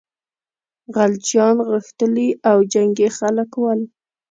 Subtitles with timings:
[0.93, 3.81] خلجیان غښتلي او جنګي خلک ول.